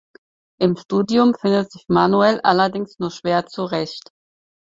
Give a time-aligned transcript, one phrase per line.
[0.59, 4.09] Im Studium findet sich Manuel allerdings nur schwer zurecht.